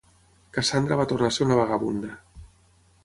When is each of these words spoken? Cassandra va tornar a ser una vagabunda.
Cassandra 0.57 0.97
va 1.01 1.05
tornar 1.11 1.29
a 1.33 1.37
ser 1.37 1.45
una 1.49 1.59
vagabunda. 1.63 2.11